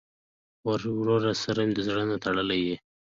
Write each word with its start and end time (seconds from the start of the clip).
ورور 0.67 1.23
سره 1.43 1.61
د 1.75 1.79
زړه 1.87 2.03
نه 2.11 2.17
تړلې 2.23 2.57
یې. 2.65 2.75